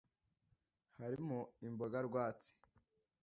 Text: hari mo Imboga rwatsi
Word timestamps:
hari 0.99 1.17
mo 1.27 1.39
Imboga 1.67 1.97
rwatsi 2.07 2.51